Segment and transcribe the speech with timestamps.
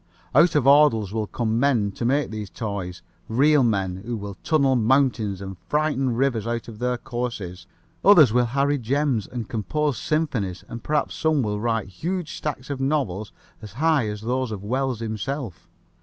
[0.33, 4.75] Out of Audle's will come men to make these toys real men who will tunnel
[4.75, 7.67] mountains and frighten rivers out of their courses.
[8.03, 12.79] Others will harry germs and compose symphonies and perhaps some will write huge stacks of
[12.81, 15.69] novels as high as those of Wells himself.